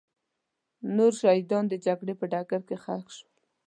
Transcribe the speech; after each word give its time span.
نور 0.95 1.13
شهیدان 1.21 1.63
د 1.69 1.73
جګړې 1.85 2.13
په 2.19 2.25
ډګر 2.31 2.61
کې 2.67 2.75
ښخ 2.83 3.05
شول. 3.15 3.31